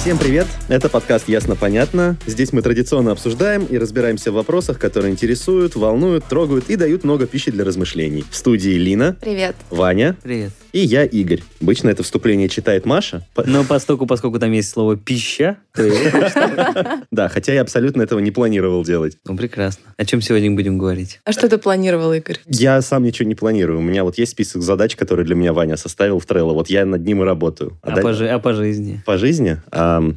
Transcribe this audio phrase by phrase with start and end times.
[0.00, 0.46] Всем привет!
[0.68, 2.16] Это подкаст «Ясно-понятно».
[2.26, 7.26] Здесь мы традиционно обсуждаем и разбираемся в вопросах, которые интересуют, волнуют, трогают и дают много
[7.26, 8.24] пищи для размышлений.
[8.30, 9.56] В студии Лина, Привет.
[9.68, 10.52] Ваня Привет.
[10.72, 11.42] и я, Игорь.
[11.60, 13.26] Обычно это вступление читает Маша.
[13.34, 15.58] По- Но поскольку, поскольку там есть слово «пища»,
[17.10, 19.18] Да, хотя я абсолютно этого не планировал делать.
[19.26, 19.84] ну, прекрасно.
[19.98, 21.20] О чем сегодня будем говорить?
[21.24, 22.38] А что ты планировал, Игорь?
[22.46, 23.80] Я сам ничего не планирую.
[23.80, 26.54] У меня вот есть список задач, которые для меня Ваня составил в Trello.
[26.54, 27.78] Вот я над ним и работаю.
[27.82, 29.02] А, по, жи- а по жизни?
[29.04, 29.18] по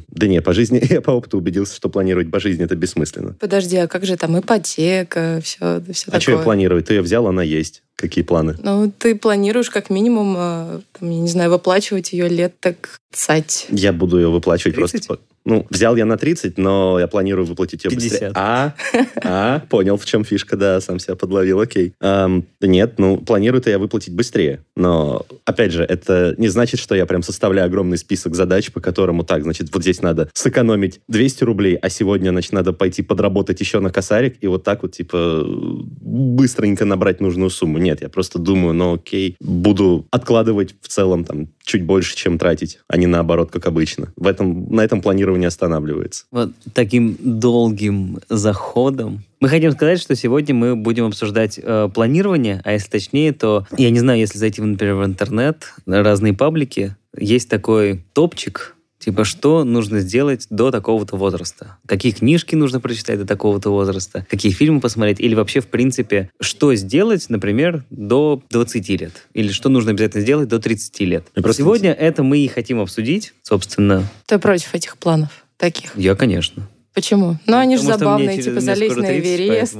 [0.08, 3.36] да не, по жизни я по опыту убедился, что планировать по жизни это бессмысленно.
[3.38, 6.36] Подожди, а как же там ипотека, все, все А что такое?
[6.36, 6.82] я планирую?
[6.82, 7.83] Ты ее взял, она есть.
[7.96, 8.56] Какие планы?
[8.62, 13.66] Ну, ты планируешь как минимум, э, там, я не знаю, выплачивать ее лет так цать.
[13.70, 15.06] Я буду ее выплачивать 30?
[15.06, 15.24] просто...
[15.46, 18.10] Ну, взял я на 30, но я планирую выплатить ее 50.
[18.10, 18.32] быстрее.
[18.34, 18.74] А,
[19.22, 21.92] а, понял, в чем фишка, да, сам себя подловил, окей.
[22.00, 24.64] Да нет, ну, планирую-то я выплатить быстрее.
[24.74, 29.22] Но, опять же, это не значит, что я прям составляю огромный список задач, по которому
[29.22, 33.80] так, значит, вот здесь надо сэкономить 200 рублей, а сегодня, значит, надо пойти подработать еще
[33.80, 37.76] на косарик, и вот так вот, типа, быстренько набрать нужную сумму.
[37.76, 42.78] Нет, я просто думаю, ну, окей, буду откладывать в целом там чуть больше, чем тратить,
[42.88, 44.12] а не наоборот, как обычно.
[44.16, 46.24] В этом, на этом планирование останавливается.
[46.30, 49.24] Вот таким долгим заходом.
[49.40, 53.90] Мы хотим сказать, что сегодня мы будем обсуждать э, планирование, а если точнее, то я
[53.90, 58.74] не знаю, если зайти, например, в интернет, разные паблики, есть такой топчик,
[59.04, 61.76] типа, что нужно сделать до такого-то возраста.
[61.86, 66.74] Какие книжки нужно прочитать до такого-то возраста, какие фильмы посмотреть, или вообще, в принципе, что
[66.74, 71.26] сделать, например, до 20 лет, или что нужно обязательно сделать до 30 лет.
[71.36, 74.08] Я просто- Сегодня это мы и хотим обсудить, собственно.
[74.26, 75.96] Ты против этих планов таких?
[75.96, 76.66] Я, конечно.
[76.94, 77.36] Почему?
[77.46, 79.76] Ну, они же забавные, типа залезть на 30, Эверест,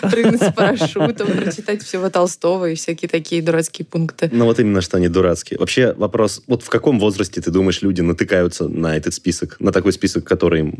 [0.10, 4.30] прыгнуть с парашютом, прочитать всего Толстого и всякие такие дурацкие пункты.
[4.32, 5.58] Ну вот именно, что они дурацкие.
[5.58, 9.92] Вообще вопрос, вот в каком возрасте, ты думаешь, люди натыкаются на этот список, на такой
[9.92, 10.72] список, который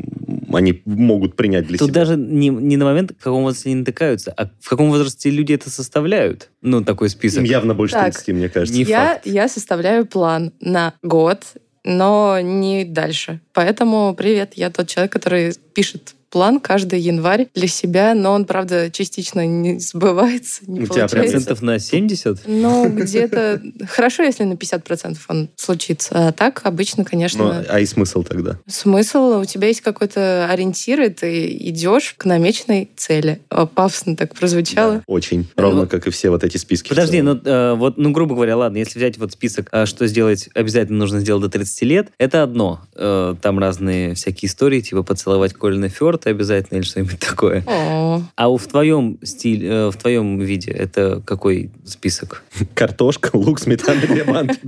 [0.51, 2.01] они могут принять для Тут себя?
[2.05, 5.53] даже не, не на момент, в каком возрасте они натыкаются, а в каком возрасте люди
[5.53, 6.49] это составляют.
[6.61, 7.39] Ну, такой список.
[7.39, 8.13] Им явно больше Так.
[8.13, 8.73] 30, мне кажется.
[8.75, 9.27] Не я, факт.
[9.27, 11.43] я составляю план на год,
[11.87, 13.39] но не дальше.
[13.53, 18.89] Поэтому привет, я тот человек, который пишет план каждый январь для себя, но он, правда,
[18.91, 21.17] частично не сбывается, не У тебя получается.
[21.17, 22.41] Процентов на 70?
[22.47, 23.61] Ну, где-то...
[23.89, 26.09] Хорошо, если на 50% он случится.
[26.27, 28.59] А так, обычно, Ну, конечно, а и смысл тогда?
[28.67, 33.41] смысл, у тебя есть какой-то ориентир, и ты идешь к намеченной цели.
[33.49, 34.95] Пафосно так прозвучало.
[34.95, 35.47] Да, очень.
[35.55, 36.89] Ровно Ну, как и все вот эти списки.
[36.89, 40.49] Подожди, ну э, вот, ну, грубо говоря, ладно, если взять вот список, а, что сделать
[40.53, 42.81] обязательно нужно сделать до 30 лет, это одно.
[42.95, 47.63] Э, там разные всякие истории, типа поцеловать Колина Фёрта обязательно или что-нибудь такое.
[47.67, 52.43] О, А у- в твоем стиле, э, в твоем виде это какой список?
[52.73, 54.59] Картошка, лук, сметана, две банки.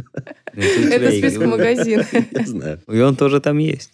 [0.60, 2.06] Это список магазина.
[2.32, 2.82] Не знаю.
[2.88, 3.92] И он тоже там есть.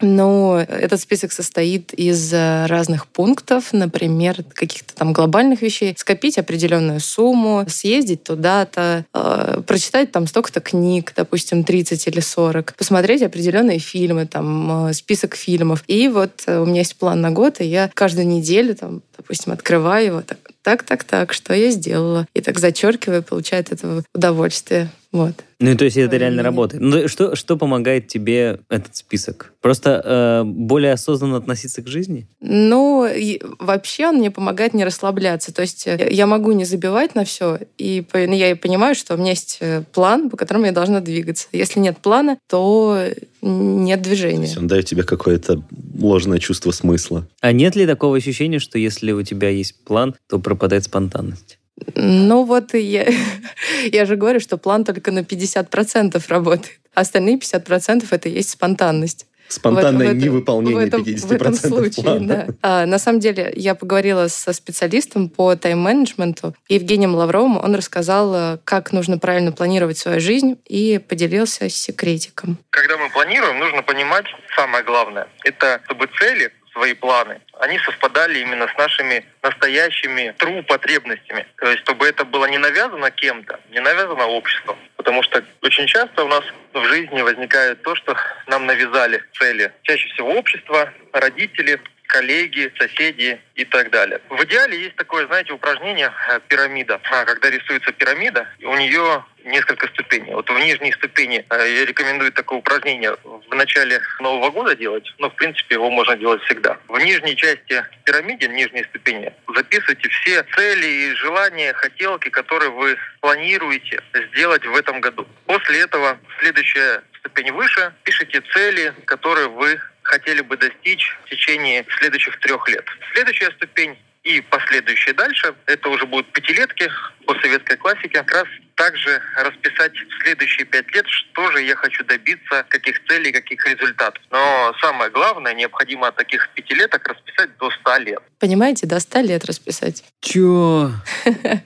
[0.00, 5.94] Ну, этот список состоит из э, разных пунктов, например, каких-то там глобальных вещей.
[5.96, 13.22] Скопить определенную сумму, съездить туда-то, э, прочитать там столько-то книг, допустим, 30 или 40, посмотреть
[13.22, 15.84] определенные фильмы, там, э, список фильмов.
[15.86, 19.52] И вот э, у меня есть план на год, и я каждую неделю, там, допустим,
[19.52, 22.26] открываю его, так, так, так, так, что я сделала.
[22.34, 24.90] И так зачеркиваю, получаю от этого удовольствие.
[25.12, 25.44] Вот.
[25.58, 26.50] Ну, то есть это Твое реально мнение.
[26.50, 26.82] работает.
[26.82, 29.52] Ну, что, что помогает тебе этот список?
[29.62, 32.26] Просто э, более осознанно относиться к жизни?
[32.40, 35.54] Ну, и вообще он мне помогает не расслабляться.
[35.54, 39.14] То есть э, я могу не забивать на все, и ну, я и понимаю, что
[39.14, 41.48] у меня есть э, план, по которому я должна двигаться.
[41.52, 43.00] Если нет плана, то
[43.40, 44.42] нет То движения.
[44.42, 45.62] есть он дает тебе какое-то
[45.98, 47.26] ложное чувство смысла.
[47.40, 51.58] А нет ли такого ощущения, что если у тебя есть план, то пропадает спонтанность?
[51.94, 53.06] Ну вот и я,
[53.92, 56.80] я же говорю, что план только на 50% работает.
[56.94, 59.26] Остальные 50% это и есть спонтанность.
[59.48, 62.26] Спонтанное В этом- невыполнение в этом, 50% в этом случае, плана.
[62.26, 62.46] да.
[62.62, 67.58] А, на самом деле, я поговорила со специалистом по тайм-менеджменту, Евгением Лавровым.
[67.58, 72.58] Он рассказал, э, как нужно правильно планировать свою жизнь и поделился секретиком.
[72.70, 74.24] Когда мы планируем, нужно понимать
[74.56, 75.28] самое главное.
[75.44, 81.46] Это чтобы цели, свои планы, они совпадали именно с нашими настоящими true потребностями.
[81.56, 84.76] То есть, чтобы это было не навязано кем-то, не навязано обществом.
[84.96, 86.44] Потому что очень часто у нас
[86.74, 88.14] в жизни возникает то, что
[88.46, 89.72] нам навязали цели.
[89.82, 94.20] Чаще всего общество, родители коллеги, соседи и так далее.
[94.28, 97.00] В идеале есть такое, знаете, упражнение э, пирамида.
[97.10, 100.34] А, Когда рисуется пирамида, у нее несколько ступеней.
[100.34, 105.30] Вот в нижней ступени э, я рекомендую такое упражнение в начале Нового года делать, но
[105.30, 106.78] в принципе его можно делать всегда.
[106.88, 114.02] В нижней части пирамиды, нижней ступени, записывайте все цели и желания, хотелки, которые вы планируете
[114.32, 115.26] сделать в этом году.
[115.46, 122.38] После этого следующая ступень выше, пишите цели, которые вы хотели бы достичь в течение следующих
[122.40, 122.84] трех лет.
[123.12, 126.90] Следующая ступень и последующие дальше, это уже будут пятилетки
[127.26, 132.04] по советской классике, как раз также расписать в следующие пять лет, что же я хочу
[132.04, 134.22] добиться, каких целей, каких результатов.
[134.32, 138.18] Но самое главное, необходимо от таких пятилеток расписать до 100 лет.
[138.40, 140.04] Понимаете, до 100 лет расписать.
[140.20, 140.90] Чё?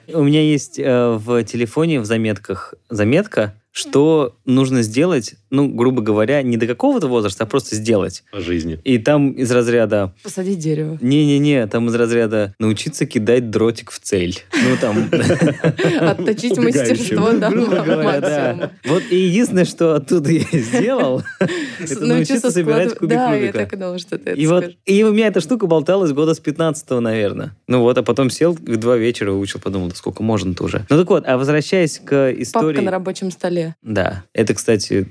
[0.07, 6.41] У меня есть э, в телефоне в заметках заметка, что нужно сделать, ну, грубо говоря,
[6.41, 8.23] не до какого-то возраста, а просто сделать.
[8.31, 8.79] По жизни.
[8.83, 10.97] И там из разряда Посадить дерево.
[11.01, 14.39] не-не-не, там из разряда научиться кидать дротик в цель.
[14.53, 15.09] Ну, там...
[16.01, 18.71] Отточить мастерство говоря, да.
[18.85, 21.23] Вот и единственное, что оттуда я сделал,
[21.79, 25.03] это научиться собирать кубик Да, я так и думала, что ты это И вот и
[25.03, 27.55] у меня эта штука болталась года с 15 наверное.
[27.67, 30.85] Ну вот, а потом сел в два вечера, выучил, подумал, да сколько можно-то уже.
[30.89, 32.67] Ну так вот, а возвращаясь к истории...
[32.67, 33.60] Папка на рабочем столе.
[33.81, 35.07] Да, это, кстати,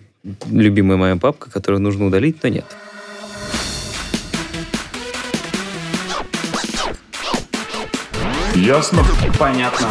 [0.51, 2.67] любимая моя папка, которую нужно удалить, но нет.
[8.55, 9.03] Ясно?
[9.39, 9.89] Понятно.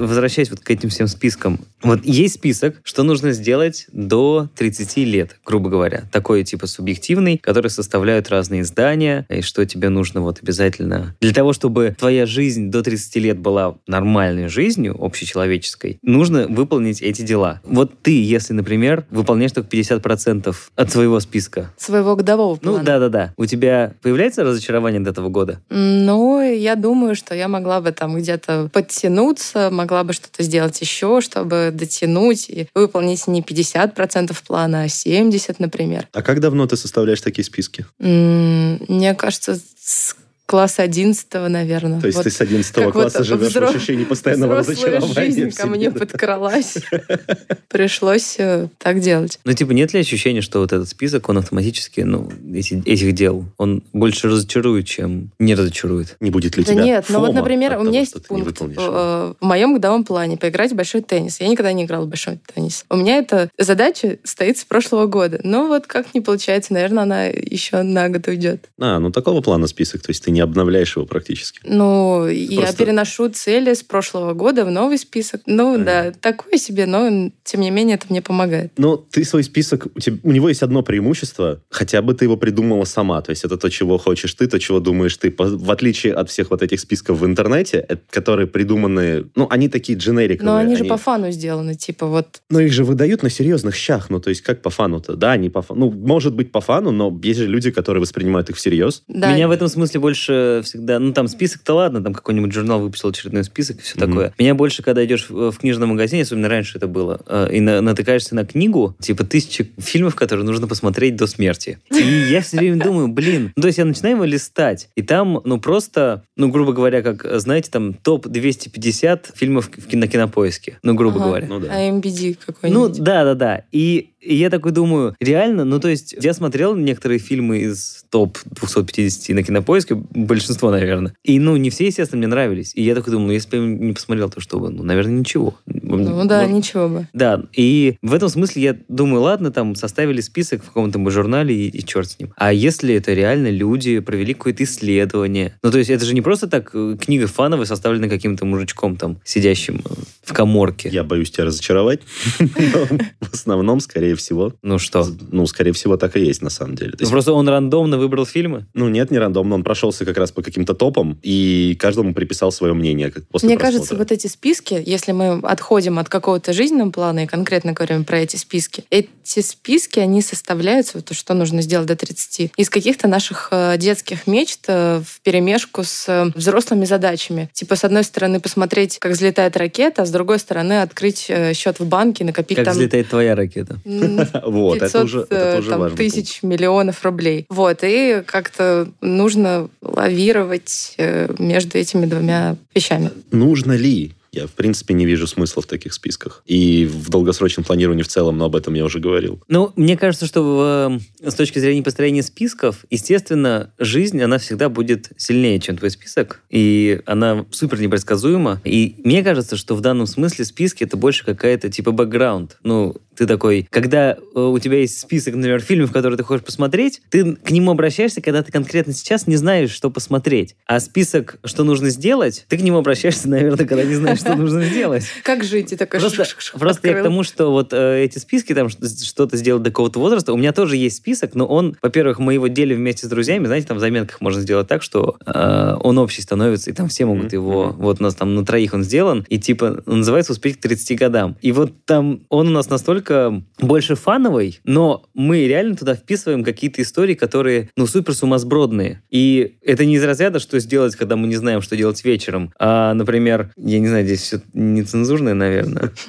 [0.00, 1.60] Возвращаясь вот к этим всем спискам.
[1.82, 6.04] Вот есть список, что нужно сделать до 30 лет, грубо говоря.
[6.10, 11.14] Такой типа субъективный, который составляют разные издания, и что тебе нужно вот обязательно...
[11.20, 17.22] Для того, чтобы твоя жизнь до 30 лет была нормальной жизнью, общечеловеческой, нужно выполнить эти
[17.22, 17.60] дела.
[17.64, 22.84] Вот ты, если, например, выполняешь только 50% от своего списка, Своего годового ну плана.
[22.84, 25.60] да-да-да, у тебя появляется разочарование до этого года?
[25.70, 31.20] Ну, я думаю, что я могла бы там где-то подтянуться, могла бы что-то сделать еще,
[31.20, 36.08] чтобы дотянуть и выполнить не 50% плана, а 70%, например.
[36.12, 37.86] А как давно ты составляешь такие списки?
[37.98, 40.16] Мне кажется, с
[40.50, 42.00] класса 11 наверное.
[42.00, 45.14] То есть Вот ты с 11 как класса вот живешь взро- в ощущении постоянного разочарования
[45.14, 46.00] жизнь ко мне да?
[46.00, 46.74] подкралась.
[47.68, 49.38] Пришлось э, так делать.
[49.44, 53.44] Ну, типа, нет ли ощущения, что вот этот список, он автоматически, ну, эти- этих дел,
[53.58, 56.16] он больше разочарует, чем не разочарует?
[56.18, 59.44] Не будет ли Да тебя нет, ну вот, например, у меня есть пункт э, в
[59.44, 61.40] моем годовом плане поиграть в большой теннис.
[61.40, 62.84] Я никогда не играла в большой теннис.
[62.90, 65.40] У меня эта задача стоит с прошлого года.
[65.44, 68.68] Но вот как не получается, наверное, она еще на год уйдет.
[68.80, 71.60] А, ну такого плана список, то есть ты не обновляешь его практически.
[71.64, 75.42] Ну, я Просто- переношу цели с прошлого года в новый список.
[75.46, 78.72] Ну, да, такое себе, но тем не менее это мне помогает.
[78.76, 82.36] Но ты свой список, у, тебя, у него есть одно преимущество, хотя бы ты его
[82.36, 83.20] придумала сама.
[83.22, 85.30] То есть это то, чего хочешь ты, то, чего думаешь ты.
[85.30, 89.68] По- В отличие от всех вот этих списков в интернете, э, которые придуманы, ну, они
[89.68, 90.46] такие дженериковые.
[90.52, 94.10] Но они же по фану сделаны, типа вот Но их же выдают на серьезных щах.
[94.10, 95.16] Ну, то есть как по фану-то?
[95.16, 95.80] Да, они по фану.
[95.80, 99.02] Ну, может быть, по фану, но есть же люди, которые воспринимают их всерьез.
[99.08, 100.29] да, Меня в этом смысле больше
[100.64, 100.98] всегда...
[100.98, 104.06] Ну, там список-то ладно, там какой-нибудь журнал выпустил очередной список и все Мгм.
[104.08, 104.34] такое.
[104.38, 107.80] Меня больше, когда идешь в, в книжном магазине, особенно раньше это было, э, и на-
[107.80, 111.78] натыкаешься на книгу, типа тысячи фильмов, которые нужно посмотреть до смерти.
[111.90, 115.40] И я все время думаю, блин, ну, то есть я начинаю его листать, и там,
[115.44, 120.94] ну, просто, ну, грубо говоря, как, знаете, там топ-250 фильмов в кино- на кинопоиске, ну,
[120.94, 121.24] грубо Ага.
[121.26, 121.46] говоря.
[121.46, 121.68] Ну да.
[121.68, 123.00] AMBD Ну, какой-нибудь.
[123.02, 123.62] да, да, да.
[123.72, 128.38] И, и я такой думаю, реально, ну, то есть, я смотрел некоторые фильмы из топ
[128.44, 131.14] 250 на кинопоиске, большинство, наверное.
[131.24, 132.72] И, ну, не все, естественно, мне нравились.
[132.74, 134.70] И я такой думаю, ну, если бы я не посмотрел, то что бы?
[134.70, 135.54] Ну, наверное, ничего.
[135.66, 137.08] Ну да, Может, ничего бы.
[137.12, 141.54] да, и в этом смысле я думаю, ладно, там составили список в каком-то бы журнале
[141.54, 142.32] и, и черт с ним.
[142.36, 145.54] А если это реально люди провели какое-то исследование?
[145.62, 149.18] Ну, то есть это же не просто так э, книга фановая, составленная каким-то мужичком там,
[149.24, 150.88] сидящим э, в коморке.
[150.90, 152.00] Я боюсь тебя разочаровать.
[152.38, 155.06] В основном, скорее всего, Ну что?
[155.30, 156.92] ну, скорее всего, так и есть на самом деле.
[156.92, 158.66] То Ну, есть, Просто он рандомно выбрал фильмы?
[158.74, 159.54] ну, нет, не рандомно.
[159.54, 163.56] Он прошелся как раз по каким-то топам, и каждому приписал свое мнение как после Мне
[163.58, 163.78] просмотра.
[163.78, 168.18] кажется, вот эти списки, если мы отходим от какого-то жизненного плана и конкретно говорим про
[168.20, 173.08] эти списки, эти списки, они составляются, вот то, что нужно сделать до 30, из каких-то
[173.08, 177.50] наших э, детских мечт в перемешку с э, взрослыми задачами.
[177.52, 181.78] Типа, с одной стороны, посмотреть, как взлетает ракета, а с другой стороны, открыть э, счет
[181.80, 183.78] в банке, накопить Как там взлетает твоя ракета?
[184.44, 185.96] Вот, 500 это уже, это э, тоже там, важно.
[185.96, 187.46] тысяч, миллионов рублей.
[187.48, 193.10] Вот, и как-то нужно лавировать э, между этими двумя вещами.
[193.30, 196.44] Нужно ли Я, в принципе, не вижу смысла в таких списках.
[196.46, 199.42] И в долгосрочном планировании в целом, но об этом я уже говорил.
[199.48, 205.10] Ну, мне кажется, что в, с точки зрения построения списков, естественно, жизнь, она всегда будет
[205.16, 208.60] сильнее, чем твой список, и она супер непредсказуема.
[208.64, 212.58] И мне кажется, что в данном смысле списки это больше какая-то типа бэкграунд.
[212.62, 217.02] Ну, ты такой, когда э, у тебя есть список, например, фильмов, которые ты хочешь посмотреть,
[217.10, 220.56] ты к нему обращаешься, когда ты конкретно сейчас не знаешь, что посмотреть.
[220.64, 224.64] А список, что нужно сделать, ты к нему обращаешься, наверное, когда не знаешь, что нужно
[224.64, 225.04] сделать.
[225.22, 225.70] Как жить?
[225.70, 226.24] И такой Просто,
[226.58, 230.32] просто я к тому, что вот э, эти списки, там что-то сделать до какого-то возраста,
[230.32, 233.66] у меня тоже есть список, но он, во-первых, мы его делим вместе с друзьями, знаете,
[233.66, 237.34] там в заметках можно сделать так, что э, он общий становится, и там все могут
[237.34, 240.98] его, вот у нас там на троих он сделан, и типа называется «Успеть к 30
[240.98, 241.36] годам».
[241.42, 243.09] И вот там он у нас настолько
[243.58, 249.02] больше фановый, но мы реально туда вписываем какие-то истории, которые, ну, супер сумасбродные.
[249.10, 252.52] И это не из разряда, что сделать, когда мы не знаем, что делать вечером.
[252.58, 255.92] А, например, я не знаю, здесь все нецензурное, наверное.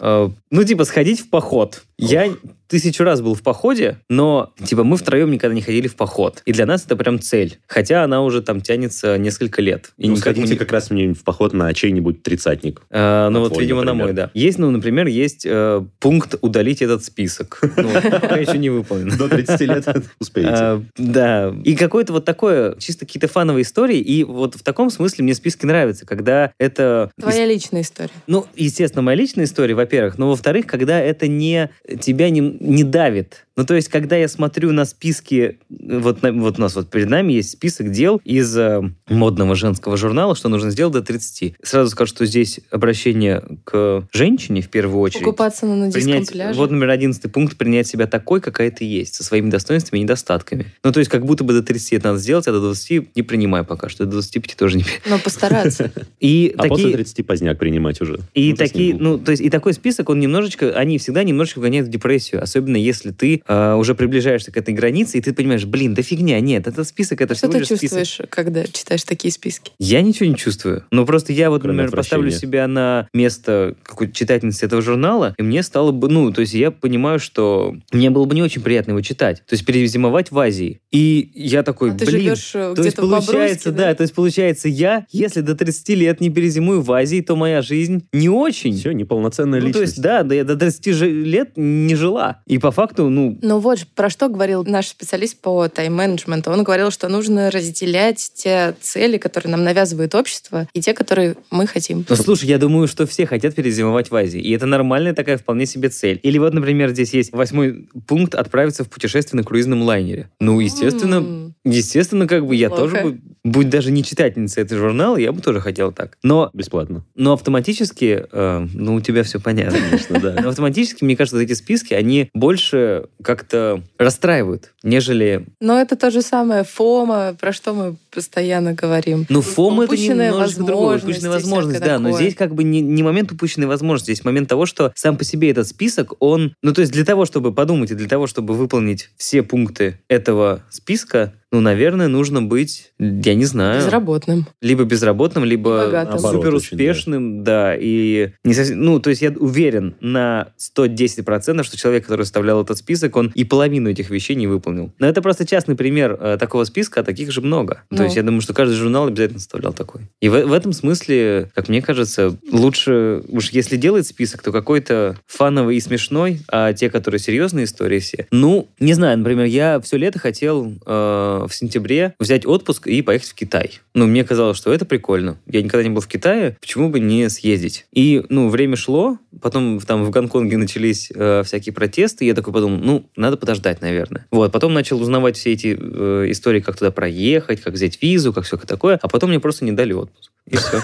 [0.00, 1.82] А, ну, типа, сходить в поход.
[1.98, 2.30] Я
[2.74, 6.42] тысячу раз был в походе, но, типа, мы втроем никогда не ходили в поход.
[6.44, 7.58] И для нас это прям цель.
[7.68, 9.92] Хотя она уже там тянется несколько лет.
[9.96, 10.56] И ну, сходите не...
[10.56, 12.82] как раз мне в поход на чей-нибудь тридцатник.
[12.90, 13.96] А, ну, вот, твой, видимо, например.
[13.96, 14.30] на мой, да.
[14.34, 17.60] Есть, ну, например, есть э, пункт «удалить этот список».
[17.76, 19.16] Ну, пока еще не выполнен.
[19.16, 19.86] До 30 лет
[20.18, 20.50] успеете.
[20.52, 21.54] А, да.
[21.62, 23.98] И какое-то вот такое, чисто какие-то фановые истории.
[23.98, 27.12] И вот в таком смысле мне списки нравятся, когда это...
[27.20, 28.10] Твоя личная история.
[28.26, 30.18] Ну, естественно, моя личная история, во-первых.
[30.18, 33.44] Но, во-вторых, когда это не тебя не, не давит.
[33.56, 37.08] Ну, то есть, когда я смотрю на списки, вот, на, вот у нас вот перед
[37.08, 41.54] нами есть список дел из э, модного женского журнала, что нужно сделать до 30.
[41.62, 45.22] Сразу скажу, что здесь обращение к женщине в первую очередь.
[45.24, 46.58] Покупаться на нудистском принять, пляже.
[46.58, 50.66] Вот номер одиннадцатый пункт, принять себя такой, какая ты есть, со своими достоинствами и недостатками.
[50.82, 53.22] Ну, то есть, как будто бы до 30 это надо сделать, а до 20 не
[53.22, 54.84] принимай пока что, до 25 тоже не...
[55.08, 55.92] Но постараться.
[56.18, 56.70] И а такие...
[56.70, 58.18] после 30 поздняк принимать уже.
[58.34, 61.86] И ну, такие, ну, то есть, и такой список, он немножечко, они всегда немножечко гоняют
[61.86, 65.94] в депрессию, особенно если ты э, уже приближаешься к этой границе, и ты понимаешь, блин,
[65.94, 68.30] да фигня, нет, этот список, это Что всего ты лишь чувствуешь, список.
[68.30, 69.72] когда читаешь такие списки?
[69.78, 70.84] Я ничего не чувствую.
[70.90, 75.42] Но просто я вот, Кроме например, поставлю себя на место какой-то читательницы этого журнала, и
[75.42, 78.92] мне стало бы, ну, то есть я понимаю, что мне было бы не очень приятно
[78.92, 79.42] его читать.
[79.46, 80.80] То есть перезимовать в Азии.
[80.92, 83.94] И я такой, А ты блин, живешь э, то есть где-то в Бобруйске, получается, да?
[83.94, 88.06] то есть получается, я, если до 30 лет не перезимую в Азии, то моя жизнь
[88.12, 88.76] не очень.
[88.76, 89.78] Все, неполноценная ну, личность.
[89.78, 92.33] то есть, да, да, я до 30 же- лет не жила.
[92.46, 96.50] И по факту, ну, Ну вот же, про что говорил наш специалист по тайм-менеджменту.
[96.50, 101.66] Он говорил, что нужно разделять те цели, которые нам навязывает общество, и те, которые мы
[101.66, 102.04] хотим.
[102.08, 104.40] Ну, слушай, я думаю, что все хотят перезимовать в Азии.
[104.40, 106.20] И это нормальная такая вполне себе цель.
[106.22, 110.30] Или вот, например, здесь есть восьмой пункт «Отправиться в путешествие на круизном лайнере».
[110.40, 111.54] Ну, естественно, М.
[111.64, 112.82] естественно, как бы я Неплохо.
[112.82, 116.18] тоже бы, будь даже не читательницей этого журнала, я бы тоже хотел так.
[116.22, 117.04] Но, Бесплатно.
[117.14, 119.78] но автоматически, э, ну, у тебя все понятно.
[119.78, 120.36] Конечно, да.
[120.42, 125.46] Но автоматически, мне кажется, эти списки, они больше как-то расстраивают, нежели...
[125.60, 129.26] Но это то же самое ФОМа, про что мы постоянно говорим.
[129.28, 130.98] Ну, фом это немножко другое.
[130.98, 131.98] Упущенная возможность, да.
[131.98, 132.22] Но такое.
[132.22, 135.50] здесь как бы не, не момент упущенной возможности, здесь момент того, что сам по себе
[135.50, 136.54] этот список, он...
[136.62, 140.62] Ну, то есть для того, чтобы подумать и для того, чтобы выполнить все пункты этого
[140.70, 144.48] списка, ну, наверное, нужно быть, я не знаю, Безработным.
[144.60, 146.14] либо безработным, либо Богатым.
[146.14, 147.76] Наоборот, супер очень, успешным, да.
[147.78, 152.78] и не совсем, ну, то есть я уверен на 110%, что человек, который составлял этот
[152.78, 154.92] список, он и половину этих вещей не выполнил.
[154.98, 157.84] Но это просто частный пример э, такого списка, а таких же много.
[157.88, 157.98] Ну.
[157.98, 160.08] То есть я думаю, что каждый журнал обязательно составлял такой.
[160.20, 165.16] И в, в этом смысле, как мне кажется, лучше, уж если делать список, то какой-то
[165.28, 168.26] фановый и смешной, а те, которые серьезные истории все.
[168.32, 173.28] Ну, не знаю, например, я все лето хотел э, в сентябре взять отпуск и поехать
[173.28, 173.80] в Китай.
[173.94, 175.38] Ну, мне казалось, что это прикольно.
[175.46, 177.86] Я никогда не был в Китае, почему бы не съездить?
[177.92, 182.52] И, ну, время шло, потом там в Гонконге начались э, всякие протесты, и я такой
[182.52, 184.26] подумал, ну, надо подождать, наверное.
[184.30, 188.44] Вот, потом начал узнавать все эти э, истории, как туда проехать, как взять визу, как
[188.44, 190.30] все такое, а потом мне просто не дали отпуск.
[190.46, 190.80] И все.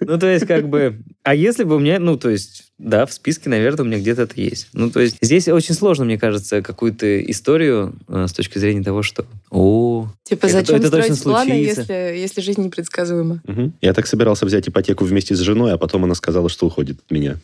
[0.00, 1.00] Ну, то есть, как бы...
[1.24, 4.22] А если бы у меня, ну, то есть, да, в списке, наверное, у меня где-то
[4.22, 4.68] это есть.
[4.72, 9.02] Ну, то есть, здесь очень сложно, мне кажется, какую-то историю э, с точки зрения того,
[9.02, 9.26] что...
[9.50, 11.80] О, Типа, Это- зачем это точно строить планы, случится.
[11.80, 13.40] если, если жизнь непредсказуема?
[13.46, 13.74] Мгм.
[13.80, 17.10] Я так собирался взять ипотеку вместе с женой, а потом она сказала, что уходит от
[17.10, 17.36] меня.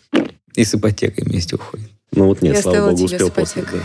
[0.54, 1.88] и с ипотекой вместе уходит.
[2.14, 3.62] Ну вот нет, Я слава богу, успел после.
[3.62, 3.80] ипотекой.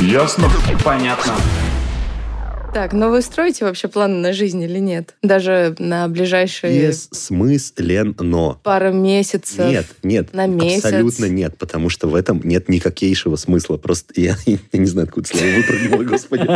[0.00, 0.48] Ясно?
[0.84, 1.34] Понятно.
[2.78, 5.16] Так, но вы строите вообще планы на жизнь или нет?
[5.20, 8.56] Даже на ближайшие Бессмысленно.
[8.62, 9.68] пару месяцев?
[9.68, 10.84] Нет, нет, на месяц.
[10.84, 13.78] абсолютно нет, потому что в этом нет никакейшего смысла.
[13.78, 16.46] Просто я, я не знаю, откуда слово выпрыгнуло, господи.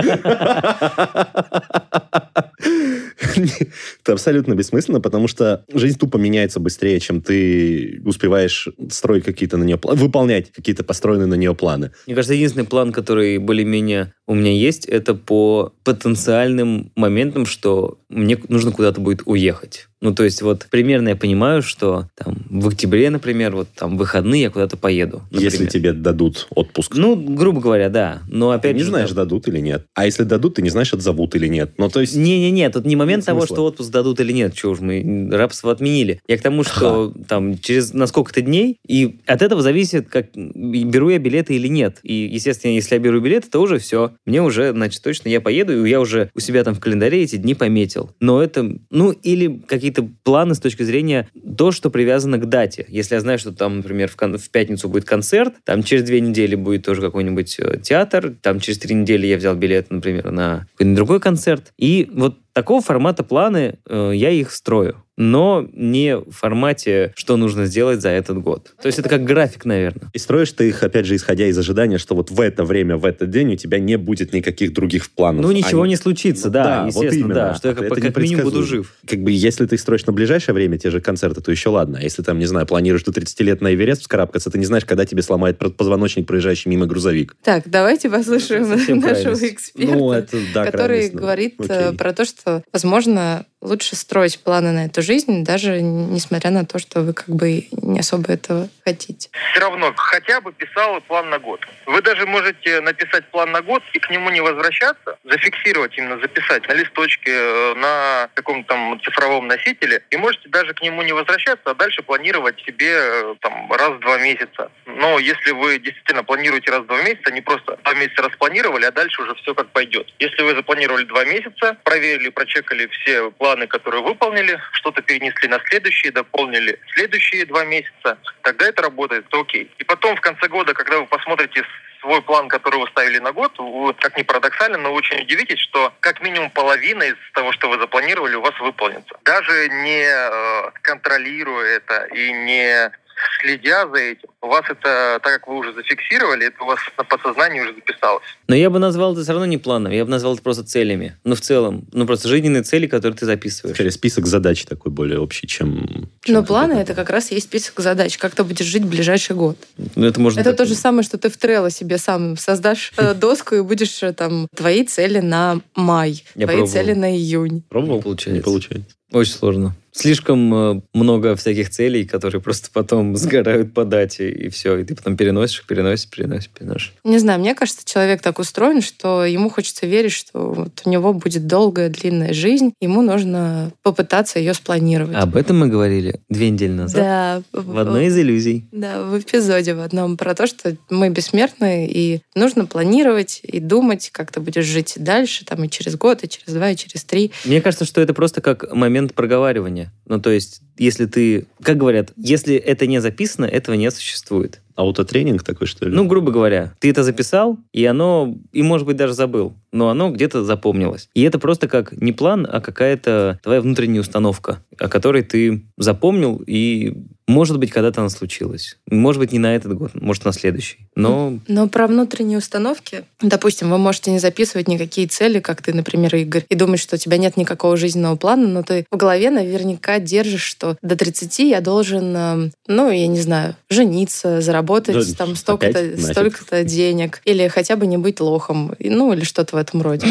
[4.03, 9.65] Это абсолютно бессмысленно, потому что жизнь тупо меняется быстрее, чем ты успеваешь строить какие-то на
[9.65, 11.91] нее планы, выполнять какие-то построенные на нее планы.
[12.07, 15.73] Мне кажется, единственный план, который более-менее у меня есть, это по
[16.13, 19.89] потенциальным моментам, что мне нужно куда-то будет уехать.
[20.03, 24.43] Ну, то есть вот примерно я понимаю, что там в октябре, например, вот там выходные
[24.43, 25.23] я куда-то поеду.
[25.31, 25.71] Если например.
[25.73, 26.95] тебе дадут отпуск.
[26.97, 28.23] Ну, грубо говоря, да.
[28.29, 29.87] Но Ты опять не же, знаешь, там- дадут или нет.
[29.95, 31.75] А если дадут, ты не знаешь, отзовут или нет.
[31.79, 32.17] Ну, то есть...
[32.17, 33.57] Не-не-не, тут не момент Нет того, смысла.
[33.57, 34.55] что отпуск дадут или нет.
[34.55, 36.21] Чего уж мы рабство отменили.
[36.27, 41.11] Я к тому, что там через на сколько-то дней, и от этого зависит, как беру
[41.11, 41.99] я билеты или нет.
[42.03, 44.13] И, естественно, если я беру билеты, то уже все.
[44.27, 47.37] Мне уже, значит, точно я поеду, и я уже у себя там в календаре эти
[47.37, 48.11] дни пометил.
[48.19, 52.87] Но это, ну, или какие-то планы с точки зрения то, что привязано к дате.
[52.89, 56.55] Если я знаю, что там, например, в, в пятницу будет концерт, там через две недели
[56.55, 60.97] будет тоже какой-нибудь э, театр, там через три недели я взял билет, например, на какой-нибудь
[60.97, 61.73] другой концерт.
[61.79, 65.03] И вот такого формата планы э, я их строю.
[65.19, 68.73] Но не в формате, что нужно сделать за этот год.
[68.81, 70.11] То есть это как график, наверное.
[70.15, 73.05] И строишь ты их, опять же, исходя из ожидания, что вот в это время, в
[73.05, 75.43] этот день у тебя не будет никаких других планов.
[75.45, 77.35] Ну, ничего Они- не случится, Ну да, вот естественно, именно.
[77.35, 78.95] да, что я Это как, как минимум буду жив.
[79.07, 81.99] Как бы, если ты строишь на ближайшее время те же концерты, то еще ладно.
[82.01, 84.87] А если там, не знаю, планируешь до 30 лет на Эверест вскарабкаться, ты не знаешь,
[84.87, 87.37] когда тебе сломает позвоночник, проезжающий мимо грузовик.
[87.45, 89.43] Так, давайте послушаем нашего крайность.
[89.45, 91.99] эксперта, Ну, это, да, который крайность, ну, говорит э, окей.
[91.99, 92.42] про то, что,
[92.73, 97.67] возможно, лучше строить планы на эту жизнь, даже несмотря на то, что вы как бы
[97.71, 99.31] не особо этого хотите.
[99.53, 101.61] все равно хотя бы писал план на год.
[101.87, 106.67] Вы даже можете написать план на год и к нему не возвращаться, зафиксировать именно, записать
[106.69, 111.71] на листочке, э, на каком-то там цифровом носителе, и можете даже к нему не возвращаться,
[111.71, 114.71] а дальше планировать себе э, там раз в два месяца.
[114.87, 118.91] Но если вы действительно планируете раз в два месяца, не просто два месяца распланировали, а
[118.91, 120.13] дальше уже все как пойдет.
[120.19, 126.13] Если вы запланировали два месяца, проверили, прочекали все планы, которые выполнили, что-то перенесли на следующие,
[126.13, 129.71] дополнили следующие два месяца, тогда это работает, то окей.
[129.79, 131.65] И потом в конце года, когда вы посмотрите
[132.01, 135.93] свой план, который вы ставили на год, вы, как ни парадоксально, но очень удивитесь, что
[136.01, 139.17] как минимум половина из того, что вы запланировали, у вас выполнится.
[139.25, 142.91] Даже не э, контролируя это и не
[143.39, 147.05] следя за этим, у вас это, так как вы уже зафиксировали, это у вас на
[147.05, 148.25] подсознании уже записалось.
[148.49, 151.17] Но я бы назвал это все равно не планом, я бы назвал это просто целями.
[151.25, 153.77] Ну, в целом, ну, просто жизненные цели, которые ты записываешь.
[153.77, 156.09] Скорее, список задач такой более общий, чем...
[156.23, 159.37] чем Но планы— это как раз есть список задач, как ты будешь жить в ближайший
[159.37, 159.57] год.
[159.95, 162.93] Ну, это можно Это так- то же самое, что ты в Trello себе сам создашь
[162.97, 166.67] э, доску и будешь э, там твои цели на май, Я твои пробовал.
[166.73, 167.63] цели на июнь.
[167.69, 167.97] Пробовал?
[167.99, 168.31] Не получается.
[168.37, 168.87] Не получается.
[169.13, 169.77] Очень сложно.
[169.95, 174.79] Слишком э, много всяких целей, которые просто потом сгорают по дате, и все.
[174.79, 176.95] И ты потом переносишь, переносишь, переносишь, переносишь.
[177.05, 181.13] Не знаю, мне кажется, человек так устроен, что ему хочется верить, что вот у него
[181.13, 185.17] будет долгая, длинная жизнь, ему нужно попытаться ее спланировать.
[185.17, 187.03] Об этом мы говорили две недели назад.
[187.03, 188.67] Да, В одной из иллюзий.
[188.73, 194.11] Да, в эпизоде в одном про то, что мы бессмертны, и нужно планировать и думать,
[194.11, 197.33] как ты будешь жить дальше, там и через год, и через два, и через три.
[197.45, 199.93] Мне кажется, что это просто как момент проговаривания.
[200.07, 201.47] Ну, то есть, если ты...
[201.63, 204.62] Как говорят, если это не записано, этого не существует существует.
[204.83, 205.95] Аутотренинг такой, что ли?
[205.95, 210.11] Ну, грубо говоря, ты это записал, и оно, и, может быть, даже забыл, но оно
[210.11, 211.09] где-то запомнилось.
[211.15, 216.43] И это просто как не план, а какая-то твоя внутренняя установка, о которой ты запомнил,
[216.47, 216.95] и,
[217.27, 218.77] может быть, когда-то она случилась.
[218.91, 220.89] Может быть, не на этот год, может, на следующий.
[220.95, 226.15] Но Но про внутренние установки, допустим, вы можете не записывать никакие цели, как ты, например,
[226.15, 229.99] Игорь, и думать, что у тебя нет никакого жизненного плана, но ты в голове наверняка
[229.99, 235.37] держишь, что до 30 я должен, э, ну, я не знаю, жениться, заработать Да, там
[235.37, 236.13] столько-то опять нафиг.
[236.13, 240.07] столько денег, или хотя бы не быть лохом, и- ну, или что-то в этом роде.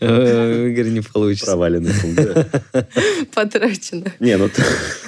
[0.00, 1.46] э, Игорь не получится.
[1.46, 1.92] Проваленный.
[3.34, 4.12] Потрачено.
[4.20, 4.48] Не, ну,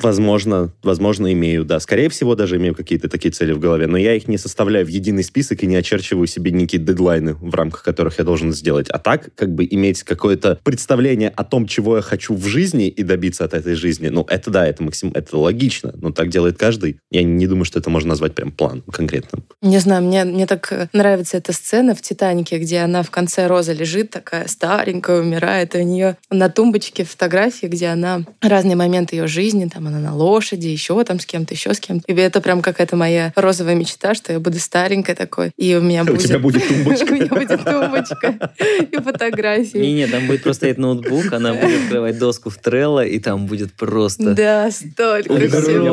[0.02, 1.80] возможно, возможно, имею, да.
[1.80, 4.88] Скорее всего, даже имею какие-то такие цели в голове, но я их не составляю в
[4.88, 8.88] единый список и не очерчиваю себе некие дедлайны, в рамках которых я должен сделать.
[8.90, 13.02] А так, как бы иметь какое-то представление о том, чего я хочу в жизни и
[13.02, 16.97] добиться от этой жизни, ну, это да, это максим, это логично, но так делает каждый.
[17.10, 19.44] Я не думаю, что это можно назвать прям план конкретным.
[19.62, 23.46] Не знаю, мне, мне так э, нравится эта сцена в «Титанике», где она в конце
[23.46, 29.16] роза лежит, такая старенькая, умирает, и у нее на тумбочке фотографии, где она разные моменты
[29.16, 32.04] ее жизни, там она на лошади, еще там с кем-то, еще с кем-то.
[32.06, 36.02] И это прям какая-то моя розовая мечта, что я буду старенькой такой, и у меня
[36.02, 36.22] У будет...
[36.22, 37.04] тебя будет тумбочка.
[37.10, 39.78] У меня будет тумбочка и фотографии.
[39.78, 43.72] Не-не, там будет просто стоять ноутбук, она будет открывать доску в Trello, и там будет
[43.72, 44.34] просто...
[44.34, 45.90] Да, столько Уведомления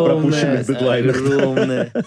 [0.96, 1.92] огромная.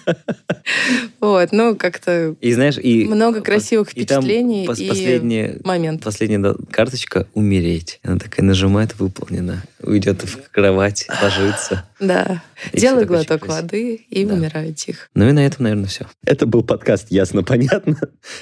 [1.21, 3.05] Вот, ну, как-то И знаешь, и...
[3.07, 6.03] много красивых и там впечатлений и последняя, момент.
[6.03, 8.01] последняя карточка «Умереть».
[8.03, 9.63] Она такая нажимает, выполнена.
[9.83, 11.85] Уйдет в кровать, ложится.
[12.01, 12.43] Да.
[12.73, 14.35] Делаю глоток воды и Да.
[14.35, 15.07] умираю тихо.
[15.15, 16.07] Ну и на этом, наверное, все.
[16.25, 17.97] Это был подкаст «Ясно-понятно».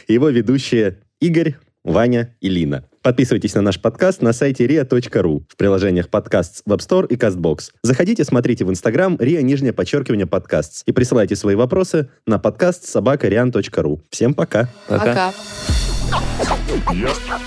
[0.08, 1.54] Его ведущие Игорь,
[1.84, 2.84] Ваня и Лина.
[3.06, 7.70] Подписывайтесь на наш подкаст на сайте ria.ru в приложениях подкаст в App Store и CastBox.
[7.84, 14.02] Заходите, смотрите в Инстаграм ria нижнее подчеркивание подкаст и присылайте свои вопросы на подкаст собакариан.ру.
[14.10, 14.68] Всем пока.
[14.88, 15.04] Пока.
[15.06, 15.32] Пока.
[16.92, 17.38] Ясно.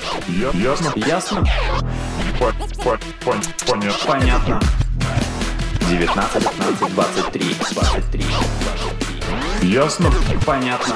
[0.53, 0.93] Ясно.
[0.95, 1.45] Ясно?
[2.39, 4.07] По- по- пон- Понятно.
[4.07, 4.61] Понятно.
[5.89, 7.43] 19, 15, 23,
[7.73, 8.23] 23,
[9.61, 9.69] 23.
[9.69, 10.09] Ясно.
[10.45, 10.95] Понятно.